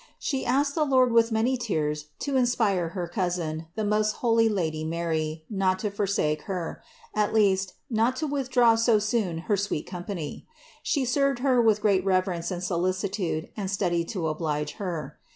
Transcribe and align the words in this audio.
She 0.17 0.47
asked 0.47 0.73
the 0.73 0.83
Lord 0.83 1.11
with 1.11 1.31
many 1.31 1.55
tears 1.57 2.07
to 2.21 2.35
inspire 2.35 2.89
her 2.97 3.07
Cousin, 3.07 3.67
the 3.75 3.83
most 3.83 4.13
holy 4.13 4.49
Lady 4.49 4.83
Mary, 4.83 5.45
not 5.47 5.77
to 5.77 5.91
forsake 5.91 6.41
her; 6.45 6.81
at 7.13 7.35
least, 7.35 7.73
not 7.87 8.15
to 8.15 8.25
withdraw 8.25 8.73
so 8.73 8.97
soon 8.97 9.41
her 9.45 9.55
sweet 9.55 9.85
company. 9.85 10.47
She 10.81 11.05
served 11.05 11.37
Her 11.41 11.61
with 11.61 11.81
great 11.83 12.03
reverence 12.03 12.49
and 12.49 12.63
solicitude 12.63 13.49
and 13.55 13.69
studied 13.69 14.09
to 14.09 14.27
oblige 14.27 14.71
Her. 14.81 15.19